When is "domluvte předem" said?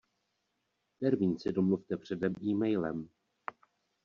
1.51-2.33